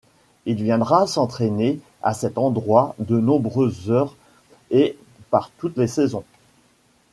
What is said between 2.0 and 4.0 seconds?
à cet endroit de nombreuses